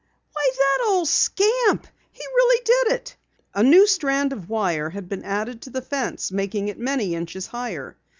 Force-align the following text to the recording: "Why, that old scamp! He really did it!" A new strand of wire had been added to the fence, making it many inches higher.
"Why, 0.33 0.51
that 0.57 0.85
old 0.87 1.07
scamp! 1.07 1.85
He 2.11 2.23
really 2.25 2.63
did 2.65 2.87
it!" 2.93 3.15
A 3.53 3.61
new 3.61 3.85
strand 3.85 4.33
of 4.33 4.49
wire 4.49 4.89
had 4.89 5.07
been 5.07 5.23
added 5.23 5.61
to 5.61 5.69
the 5.69 5.83
fence, 5.83 6.31
making 6.31 6.69
it 6.69 6.79
many 6.79 7.13
inches 7.13 7.45
higher. 7.45 7.95